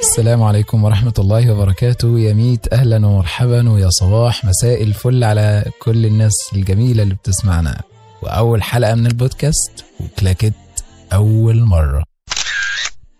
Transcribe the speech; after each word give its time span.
السلام 0.00 0.42
عليكم 0.42 0.84
ورحمة 0.84 1.14
الله 1.18 1.52
وبركاته. 1.52 2.18
يا 2.18 2.32
ميت 2.32 2.72
أهلا 2.72 3.06
ومرحبا. 3.06 3.70
ويا 3.70 3.90
صباح 3.90 4.44
مساء 4.44 4.82
الفل 4.82 5.24
على 5.24 5.64
كل 5.82 6.06
الناس 6.06 6.32
الجميلة 6.54 7.02
اللي 7.02 7.14
بتسمعنا. 7.14 7.80
وأول 8.22 8.62
حلقة 8.62 8.94
من 8.94 9.06
البودكاست 9.06 9.84
وكلاكت 10.00 10.54
أول 11.12 11.62
مرة. 11.62 12.04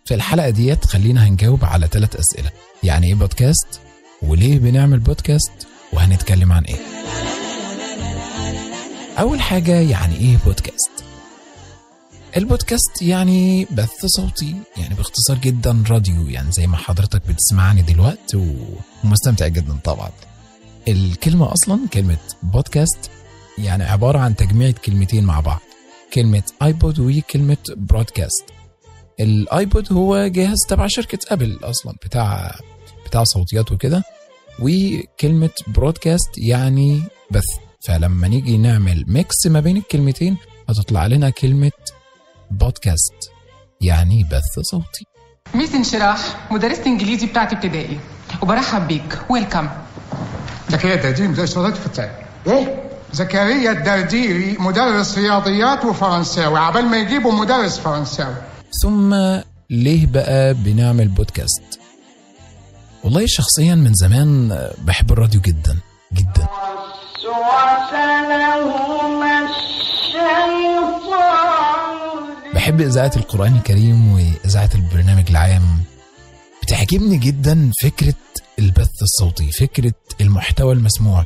في 0.04 0.14
الحلقة 0.14 0.50
ديت 0.50 0.84
خلينا 0.84 1.28
هنجاوب 1.28 1.64
على 1.64 1.86
ثلاث 1.86 2.16
أسئلة. 2.16 2.50
يعني 2.82 3.06
إيه 3.06 3.14
بودكاست؟ 3.14 3.80
وليه 4.22 4.58
بنعمل 4.58 4.98
بودكاست؟ 4.98 5.52
وهنتكلم 5.92 6.52
عن 6.52 6.64
إيه؟ 6.64 6.80
أول 9.18 9.40
حاجة 9.40 9.80
يعني 9.80 10.16
إيه 10.16 10.36
بودكاست؟ 10.46 10.90
البودكاست 12.36 13.02
يعني 13.02 13.64
بث 13.64 14.06
صوتي 14.06 14.56
يعني 14.76 14.94
باختصار 14.94 15.38
جدا 15.38 15.84
راديو 15.90 16.28
يعني 16.28 16.52
زي 16.52 16.66
ما 16.66 16.76
حضرتك 16.76 17.22
بتسمعني 17.28 17.82
دلوقتي 17.82 18.56
ومستمتع 19.04 19.46
جدا 19.46 19.76
طبعا. 19.84 20.10
الكلمة 20.88 21.52
أصلا 21.52 21.88
كلمة 21.92 22.18
بودكاست 22.42 23.10
يعني 23.58 23.84
عبارة 23.84 24.18
عن 24.18 24.36
تجميع 24.36 24.70
كلمتين 24.70 25.24
مع 25.24 25.40
بعض. 25.40 25.60
كلمة 26.14 26.42
iPod 26.62 26.98
وكلمة 26.98 27.56
broadcast 27.76 28.44
ال 29.20 29.34
iPod 29.34 29.92
هو 29.92 30.26
جهاز 30.26 30.58
تبع 30.68 30.86
شركة 30.88 31.18
أبل 31.28 31.58
أصلا 31.62 31.92
بتاع 32.04 32.54
بتاع 33.06 33.24
صوتيات 33.24 33.72
وكده. 33.72 34.02
وكلمة 34.60 35.50
broadcast 35.66 36.38
يعني 36.38 37.02
بث. 37.30 37.44
فلما 37.80 38.28
نيجي 38.28 38.58
نعمل 38.58 39.04
mix 39.08 39.46
ما 39.46 39.60
بين 39.60 39.76
الكلمتين 39.76 40.36
هتطلع 40.68 41.06
لنا 41.06 41.30
كلمة 41.30 41.70
بودكاست 42.50 43.30
يعني 43.80 44.24
بث 44.24 44.60
صوتي. 44.70 45.04
Miss 45.54 45.74
انشراح 45.74 46.18
مدرسة 46.50 46.86
إنجليزي 46.86 47.26
بتاعت 47.26 47.52
ابتدائي 47.52 48.00
وبرحب 48.42 48.88
بيك. 48.88 49.18
Welcome 49.28 49.68
زكريا 50.68 50.94
الدرديري 50.94 51.28
مدرس 51.28 51.56
لغات 51.56 51.76
في 51.76 51.86
التعليم 51.86 52.14
إيه؟ 52.46 52.90
زكريا 53.12 53.72
الدرديري 53.72 54.56
مدرس 54.58 55.18
رياضيات 55.18 55.84
وفرنساوي 55.84 56.58
عبال 56.58 56.84
ما 56.84 56.96
يجيبوا 56.96 57.32
مدرس 57.32 57.78
فرنساوي. 57.78 58.36
ثم 58.82 59.14
ليه 59.70 60.06
بقى 60.06 60.54
بنعمل 60.54 61.08
بودكاست؟ 61.08 61.80
والله 63.04 63.24
شخصيا 63.26 63.74
من 63.74 63.94
زمان 63.94 64.58
بحب 64.78 65.12
الراديو 65.12 65.40
جدا 65.40 65.78
جدا. 66.12 66.48
بحب 72.80 72.88
إذاعة 72.88 73.12
القرآن 73.16 73.56
الكريم 73.56 74.12
وإذاعة 74.12 74.70
البرنامج 74.74 75.30
العام؟ 75.30 75.62
بتعجبني 76.62 77.18
جدا 77.18 77.70
فكرة 77.82 78.14
البث 78.58 79.02
الصوتي 79.02 79.52
فكرة 79.52 79.92
المحتوى 80.20 80.72
المسموع 80.72 81.24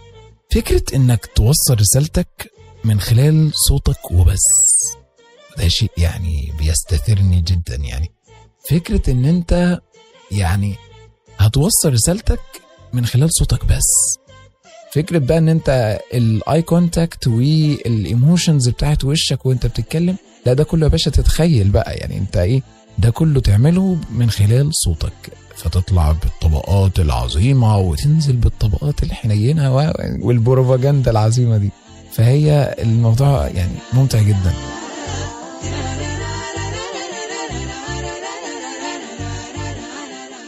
فكرة 0.55 0.83
إنك 0.97 1.27
توصل 1.27 1.75
رسالتك 1.81 2.51
من 2.85 3.01
خلال 3.01 3.51
صوتك 3.69 4.11
وبس. 4.11 4.41
ده 5.59 5.69
شيء 5.69 5.91
يعني 5.97 6.53
بيستثيرني 6.59 7.41
جدا 7.41 7.77
يعني. 7.77 8.11
فكرة 8.71 9.11
إن 9.11 9.25
أنت 9.25 9.81
يعني 10.31 10.77
هتوصل 11.39 11.93
رسالتك 11.93 12.63
من 12.93 13.07
خلال 13.07 13.29
صوتك 13.33 13.65
بس. 13.65 14.19
فكرة 14.95 15.19
بقى 15.19 15.39
إن 15.39 15.49
أنت 15.49 15.99
ال 16.15 16.63
eye 16.63 16.82
contact 16.82 17.27
وال 17.27 17.55
emotions 17.55 18.69
بتاعت 18.69 19.05
وشك 19.05 19.47
وأنت 19.47 19.67
بتتكلم 19.67 20.17
لا 20.47 20.53
ده 20.53 20.65
كله 20.65 20.85
يا 20.85 20.91
باشا 20.91 21.11
تتخيل 21.11 21.69
بقى. 21.69 21.95
يعني 21.95 22.19
أنت 22.19 22.37
إيه؟ 22.37 22.63
ده 22.99 23.11
كله 23.11 23.41
تعمله 23.41 23.97
من 24.11 24.31
خلال 24.31 24.71
صوتك. 24.75 25.13
فتطلع 25.57 26.13
بالطبقات 26.13 27.01
العظيمة 27.01 27.79
وتنزل 27.79 28.37
بالطبقات 28.37 29.03
الحنينة 29.03 29.77
و- 29.77 29.93
والبروباجندا 30.21 31.11
العظيمة 31.11 31.57
دي. 31.57 31.71
فهي 32.13 32.75
الموضوع 32.83 33.47
يعني 33.49 33.73
ممتع 33.93 34.23
جدا. 34.23 34.53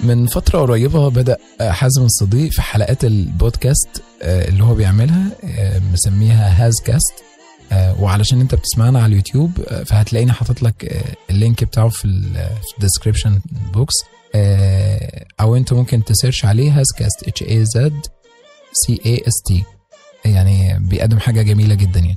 من 0.06 0.26
فترة 0.26 0.58
قريبة 0.58 1.08
بدأ 1.08 1.36
حازم 1.60 2.02
الصديق 2.04 2.52
في 2.52 2.62
حلقات 2.62 3.04
البودكاست 3.04 4.02
آه، 4.22 4.48
اللي 4.48 4.64
هو 4.64 4.74
بيعملها 4.74 5.30
آه، 5.44 5.80
مسميها 5.92 6.66
HazCast 6.66 7.14
آه، 7.72 8.02
وعلشان 8.02 8.40
انت 8.40 8.54
بتسمعنا 8.54 8.98
على 8.98 9.06
اليوتيوب 9.06 9.50
فهتلاقيني 9.86 10.32
حاطط 10.32 10.62
لك 10.62 11.04
ال 11.30 11.37
link 11.37 11.64
بتاعه 11.64 11.88
في 11.88 12.04
ال 12.74 12.80
description 12.80 13.40
box 13.74 13.94
أو 15.40 15.56
انت 15.56 15.72
ممكن 15.72 16.04
ت 16.04 16.10
search 16.10 16.44
عليه 16.44 16.80
HazCast 16.80 17.28
H 17.28 17.42
A 17.42 17.64
Z 17.64 18.06
C 18.72 19.00
A 19.06 19.22
S 19.28 19.42
T 19.46 19.64
يعني 20.24 20.78
بيقدم 20.78 21.18
حاجة 21.18 21.42
جميلة 21.42 21.74
جدا 21.74 22.00
يعني. 22.00 22.16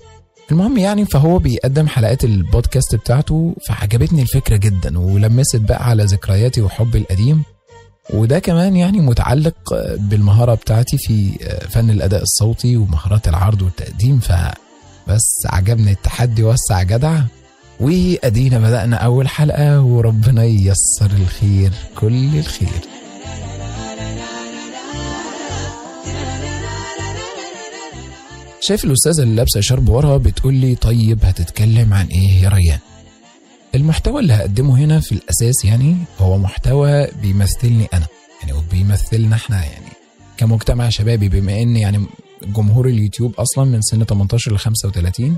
المهم 0.51 0.77
يعني 0.77 1.05
فهو 1.05 1.39
بيقدم 1.39 1.87
حلقات 1.87 2.23
البودكاست 2.23 2.95
بتاعته 2.95 3.55
فعجبتني 3.67 4.21
الفكرة 4.21 4.57
جدا 4.57 4.99
ولمست 4.99 5.55
بقى 5.55 5.89
على 5.89 6.03
ذكرياتي 6.03 6.61
وحبي 6.61 6.97
القديم. 6.97 7.43
وده 8.13 8.39
كمان 8.39 8.75
يعني 8.75 8.99
متعلق 8.99 9.55
بالمهارة 9.97 10.53
بتاعتي 10.53 10.97
في 10.97 11.31
فن 11.69 11.89
الأداء 11.89 12.21
الصوتي 12.21 12.77
ومهارات 12.77 13.27
العرض 13.27 13.61
والتقديم. 13.61 14.19
فبس 14.19 15.31
عجبني 15.45 15.91
التحدي 15.91 16.43
وسع 16.43 16.83
جدع. 16.83 17.21
وأدينا 17.79 18.59
بدأنا 18.59 18.95
أول 18.95 19.27
حلقة 19.27 19.81
وربنا 19.81 20.43
ييسر 20.43 21.11
الخير 21.21 21.71
كل 21.95 22.37
الخير. 22.39 22.69
شايف 28.61 28.85
الأستاذة 28.85 29.23
اللي 29.23 29.35
لابسة 29.35 29.61
شرب 29.61 29.89
ورا 29.89 30.17
بتقول 30.17 30.53
لي 30.53 30.75
طيب 30.75 31.25
هتتكلم 31.25 31.93
عن 31.93 32.05
إيه 32.07 32.43
يا 32.43 32.49
ريان؟ 32.49 32.79
المحتوى 33.75 34.21
اللي 34.21 34.33
هقدمه 34.33 34.77
هنا 34.77 34.99
في 34.99 35.11
الأساس 35.11 35.65
يعني 35.65 35.95
هو 36.19 36.37
محتوى 36.37 37.07
بيمثلني 37.21 37.87
أنا 37.93 38.05
يعني 38.41 38.53
وبيمثلنا 38.53 39.35
إحنا 39.35 39.65
يعني. 39.65 39.85
كمجتمع 40.37 40.89
شبابي 40.89 41.29
بما 41.29 41.61
إن 41.61 41.77
يعني 41.77 42.05
جمهور 42.43 42.87
اليوتيوب 42.87 43.35
أصلا 43.35 43.65
من 43.65 43.81
سن 43.81 44.03
18 44.03 44.53
ل 44.53 44.59
35 44.59 45.37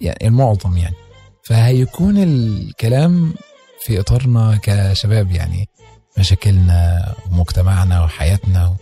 يعني 0.00 0.26
المعظم 0.26 0.76
يعني. 0.76 0.94
فهيكون 1.42 2.16
الكلام 2.18 3.34
في 3.84 4.00
إطارنا 4.00 4.58
كشباب 4.62 5.30
يعني 5.30 5.68
مشاكلنا 6.18 7.14
ومجتمعنا 7.30 8.04
وحياتنا 8.04 8.76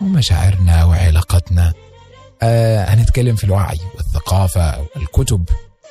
ومشاعرنا 0.00 0.84
وعلاقاتنا. 0.84 1.72
آه 2.42 2.84
هنتكلم 2.84 3.36
في 3.36 3.44
الوعي 3.44 3.78
والثقافة 3.96 4.80
والكتب. 4.96 5.44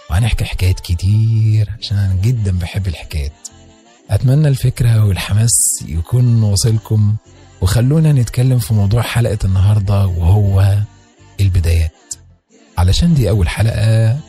وهنحكي 0.09 0.45
حكايات 0.45 0.79
كتير 0.79 1.69
عشان 1.81 1.97
أنا 1.97 2.13
جدا 2.21 2.51
بحب 2.59 2.87
الحكايات. 2.87 3.31
أتمنى 4.09 4.47
الفكرة 4.47 5.05
والحماس 5.05 5.83
يكون 5.85 6.43
واصلكم 6.43 7.15
وخلونا 7.61 8.11
نتكلم 8.13 8.59
في 8.59 8.73
موضوع 8.73 9.01
حلقة 9.01 9.37
النهاردة 9.45 10.05
وهو 10.07 10.77
البدايات. 11.39 11.91
علشان 12.77 13.13
دي 13.13 13.29
أول 13.29 13.49
حلقة 13.49 14.19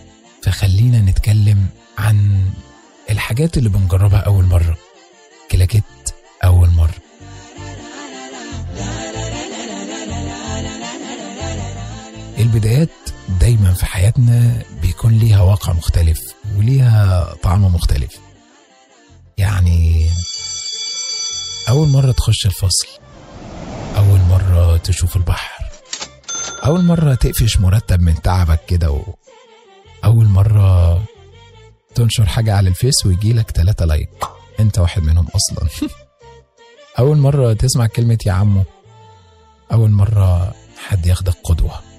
فخلينا 0.42 1.00
نتكلم 1.00 1.66
عن 1.98 2.40
الحاجات 3.10 3.58
اللي 3.58 3.69
بنجربها 3.69 4.19
أول 4.19 4.44
مرة. 4.44 4.76
كلاكيت 5.50 5.84
أول 6.44 6.70
مرة. 6.70 6.94
البدايات 12.38 12.88
دايما 13.41 13.72
في 13.72 13.86
حياتنا 13.86 14.62
بيكون 14.82 15.12
ليها 15.18 15.42
وقع 15.42 15.72
مختلف 15.72 16.20
وليها 16.56 17.34
طعم 17.42 17.74
مختلف. 17.74 18.18
يعني 19.38 20.06
أول 21.69 21.88
مرة 21.88 22.12
تخش 22.12 22.46
الفصل 22.46 22.88
أول 23.96 24.20
مرة 24.20 24.76
تشوف 24.76 25.16
البحر 25.16 25.64
أول 26.64 26.84
مرة 26.84 27.14
تقفش 27.14 27.60
مرتب 27.60 28.00
من 28.00 28.22
تعبك 28.22 28.60
كده 28.66 28.90
و... 28.90 29.02
أول 30.05 30.26
مرة 30.26 31.02
تنشر 31.94 32.26
حاجة 32.26 32.55
على 32.55 32.69
الفيس 32.69 33.06
ويجيلك 33.06 33.50
تلاتة 33.50 33.84
like. 33.84 34.11
أنت 34.60 34.78
واحد 34.78 35.02
منهم 35.02 35.26
أصلا. 35.34 35.69
أول 36.99 37.16
مرة 37.16 37.52
تسمع 37.52 37.87
كلمة 37.87 38.19
يا 38.26 38.32
عمو 38.32 38.64
أول 39.72 39.90
مرة 39.90 40.55
حد 40.87 41.06
ياخدك 41.06 41.34
قدوة. 41.44 41.89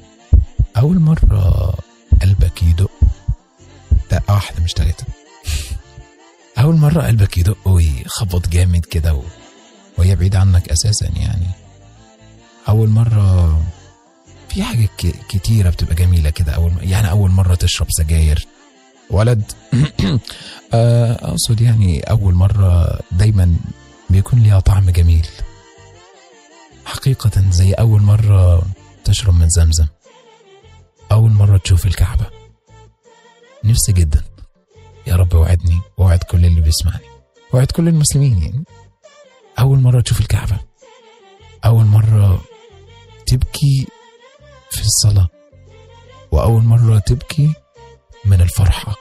أول 0.78 1.00
مرة 1.00 1.74
قلبك 2.22 2.64
يدق. 2.64 2.92
دقة 4.12 4.34
واحدة 4.34 4.64
مش 4.64 4.74
تلاتة. 4.74 5.06
أول 6.58 6.76
مرة 6.76 7.02
قلبك 7.02 7.38
يدق 7.38 7.58
ويخبط 7.68 8.50
جامد 8.50 8.86
كده 8.86 9.14
و... 9.14 9.22
وهي 9.98 10.16
بعيدة 10.16 10.40
عنك 10.40 10.70
أساسا 10.70 11.06
يعني. 11.16 11.48
أول 12.70 12.90
مرة 12.90 13.60
في 14.50 14.64
حاجات 14.64 14.90
ك- 14.98 15.16
كتيرة 15.30 15.70
بتبقى 15.70 15.96
جميلة 15.96 16.30
كده. 16.30 16.52
أول 16.52 16.72
يعني 16.82 17.10
أول 17.10 17.32
مرة 17.32 17.56
تشرب 17.56 17.88
سجاير. 17.90 18.48
ولد. 19.10 19.44
آه، 20.74 21.14
أقصد 21.14 21.62
يعني 21.62 22.00
أول 22.00 22.34
مرة 22.34 23.00
دايما 23.12 23.56
بيكون 24.10 24.40
ليها 24.44 24.60
طعم 24.60 24.90
جميل. 24.90 25.28
حقيقة 26.86 27.32
زي 27.52 27.74
أول 27.74 28.02
مرة 28.02 28.64
تشرب 29.06 29.34
من 29.34 29.50
زمزم. 29.50 29.86
أول 31.12 31.32
مرة 31.32 31.58
تشوف 31.58 31.86
الكعبة. 31.86 32.26
نفسي 33.64 33.92
جدا. 33.92 34.24
يا 35.08 35.16
رب 35.16 35.34
وعدني 35.34 35.80
ووعد 35.98 36.24
كل 36.24 36.46
اللي 36.46 36.62
بيسمعني. 36.62 37.06
وعد 37.54 37.72
كل 37.72 37.88
المسلمين 37.88 38.42
يعني. 38.42 38.64
أول 39.60 39.80
مرة 39.80 40.02
تشوف 40.02 40.20
الكعبة. 40.20 40.60
أول 41.66 41.86
مرة 41.86 42.42
تبكي 43.28 43.88
في 44.72 44.82
الصلاة. 44.82 45.28
وأول 46.32 46.64
مرة 46.64 47.00
تبكي 47.00 47.54
من 48.26 48.42
الفرحة. 48.42 48.96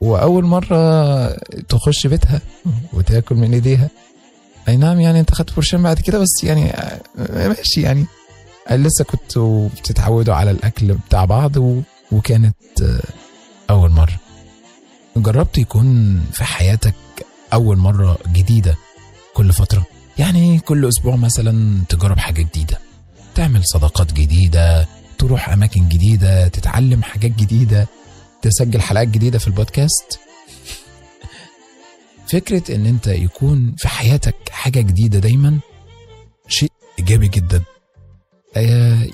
وأول 0.00 0.44
مرة 0.44 1.28
تخش 1.60 2.06
بيتها 2.06 2.40
وتاكل 2.92 3.34
من 3.34 3.54
إيديها. 3.54 3.90
أي 4.68 4.76
نعم 4.76 5.00
يعني 5.00 5.20
أنت 5.20 5.34
خدت 5.34 5.56
برشام 5.56 5.82
بعد 5.82 6.00
كده 6.00 6.18
بس 6.18 6.44
يعني 6.44 6.72
ماشي 7.30 7.82
يعني. 7.82 8.06
لسه 8.70 9.04
كنتوا 9.04 9.68
بتتعودوا 9.68 10.34
على 10.34 10.50
الأكل 10.50 10.94
بتاع 10.94 11.24
بعض 11.24 11.56
و... 11.56 11.80
وكانت 12.12 12.56
آه، 12.82 13.02
أول 13.70 13.90
مرة. 13.90 14.20
جربت 15.16 15.58
يكون 15.58 16.20
في 16.32 16.44
حياتك 16.44 16.94
أول 17.52 17.76
مرة 17.76 18.18
جديدة 18.32 18.76
كل 19.34 19.52
فترة؟ 19.52 19.86
يعني 20.18 20.58
كل 20.58 20.88
أسبوع 20.88 21.16
مثلا 21.16 21.80
تجرب 21.88 22.18
حاجة 22.18 22.42
جديدة 22.42 22.78
تعمل 23.34 23.60
صداقات 23.64 24.12
جديدة 24.12 24.88
تروح 25.18 25.48
أماكن 25.48 25.88
جديدة 25.88 26.48
تتعلم 26.48 27.02
حاجات 27.02 27.30
جديدة 27.30 27.86
تسجل 28.42 28.80
حلقات 28.80 29.08
جديدة 29.08 29.38
في 29.38 29.48
البودكاست. 29.48 30.20
فكرة 32.32 32.74
إن 32.74 32.86
أنت 32.86 33.06
يكون 33.06 33.74
في 33.78 33.88
حياتك 33.88 34.34
حاجة 34.50 34.80
جديدة 34.80 35.18
دايما 35.18 35.58
شيء 36.48 36.72
إيجابي 36.98 37.28
جدا. 37.28 37.62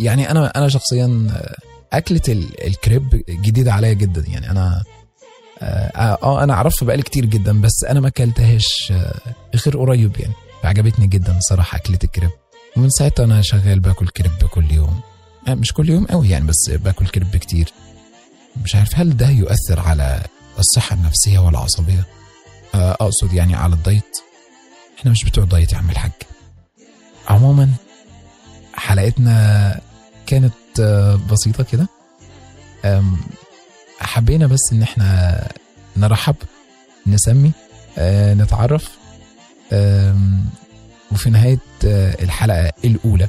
يعني 0.00 0.30
أنا 0.30 0.46
أنا 0.56 0.68
شخصيا 0.68 1.28
آه، 1.32 1.56
أكلة 1.96 2.20
ال- 2.28 2.66
الكريب 2.66 3.24
جديدة 3.28 3.72
عليا 3.72 3.92
جدا. 3.92 4.24
يعني 4.28 4.50
أنا 4.50 4.82
آه 5.62 6.18
آه، 6.22 6.42
أنا 6.44 6.52
اعرفها 6.52 6.86
بقالي 6.86 7.02
كتير 7.02 7.24
جدا 7.24 7.60
بس 7.60 7.84
أنا 7.88 8.00
ما 8.00 8.08
أكلتهاش 8.08 8.92
آه، 8.92 9.14
غير 9.66 9.78
قريب 9.78 10.20
يعني. 10.20 10.34
عجبتني 10.64 11.06
جدا 11.06 11.38
صراحة 11.40 11.76
أكلة 11.76 11.98
الكريب. 12.04 12.30
ومن 12.76 12.90
ساعتها 12.90 13.24
أنا 13.24 13.42
شغال 13.42 13.80
باكل 13.80 14.08
كريب 14.08 14.32
كل 14.50 14.70
يوم. 14.72 15.00
آه، 15.48 15.54
مش 15.54 15.72
كل 15.72 15.90
يوم 15.90 16.04
قوي 16.06 16.28
يعني 16.28 16.46
بس 16.46 16.70
باكل 16.70 17.06
كريب 17.06 17.36
كتير. 17.36 17.72
مش 18.64 18.74
عارف 18.74 18.96
هل 18.98 19.16
ده 19.16 19.28
يؤثر 19.28 19.80
على 19.80 20.22
الصحة 20.58 20.94
النفسية 20.96 21.38
والعصبيه 21.38 22.06
آه، 22.74 22.92
أقصد 22.92 23.32
يعني 23.32 23.54
على 23.54 23.74
الدايت. 23.74 24.16
إحنا 24.98 25.10
مش 25.10 25.24
بتوع 25.24 25.44
دايت 25.44 25.72
يا 25.72 25.78
عم 25.78 25.90
الحاج. 25.90 26.10
عموما 27.28 27.68
حلقتنا 28.80 29.80
كانت 30.26 30.52
آه، 30.80 31.20
بسيطة 31.30 31.64
كده. 31.64 31.88
حبينا 34.00 34.46
بس 34.46 34.58
إن 34.72 34.82
إحنا 34.82 35.48
نرحب 35.96 36.36
نسمي 37.06 37.52
آه، 37.98 38.34
نتعرف. 38.34 38.88
وفي 41.12 41.30
نهاية 41.30 41.58
آه، 41.84 42.22
الحلقة 42.22 42.72
الأولى 42.84 43.28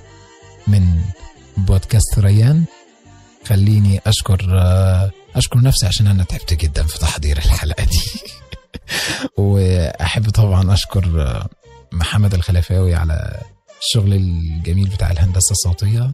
من 0.68 1.02
بودكاست 1.58 2.20
ريان 2.20 2.64
خليني 3.48 4.02
أشكر 4.08 4.40
أشكر 5.36 5.62
نفسي 5.62 5.86
عشان 5.86 6.08
أنا 6.08 6.24
تعبت 6.24 6.54
جدا 6.54 6.84
في 6.84 7.00
تحضير 7.00 7.38
الحلقة 7.38 7.84
دي. 7.84 8.02
وأحب 9.38 10.30
طبعا 10.30 10.74
أشكر 10.74 11.44
محمد 11.92 12.34
الخلفاوي 12.34 12.96
على 12.96 13.42
الشغل 13.82 14.14
الجميل 14.14 14.90
بتاع 14.90 15.12
الهندسة 15.12 15.52
الصوتية 15.52 16.14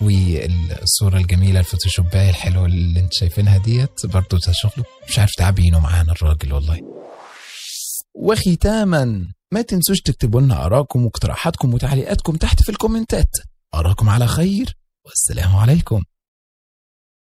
والصورة 0.00 1.16
الجميلة 1.16 1.60
الفوتوشوباية 1.60 2.30
الحلوة 2.30 2.66
اللي 2.66 3.00
انت 3.00 3.12
شايفينها 3.14 3.58
ديت 3.58 4.06
برضه 4.06 4.38
ده 4.46 4.52
شغله 4.52 4.84
مش 5.08 5.18
عارف 5.18 5.30
تعبينه 5.38 5.78
معانا 5.80 6.12
الراجل 6.12 6.52
والله. 6.52 6.80
وختاما 8.14 9.26
ما 9.52 9.62
تنسوش 9.62 10.00
تكتبوا 10.00 10.40
لنا 10.40 10.66
آراءكم 10.66 11.04
واقتراحاتكم 11.04 11.74
وتعليقاتكم 11.74 12.36
تحت 12.36 12.62
في 12.62 12.68
الكومنتات. 12.68 13.30
أراكم 13.74 14.08
على 14.08 14.26
خير 14.26 14.76
والسلام 15.06 15.56
عليكم. 15.56 16.02